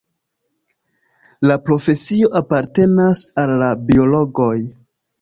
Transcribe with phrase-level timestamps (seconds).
[1.51, 4.53] La profesio apartenas al la biologoj.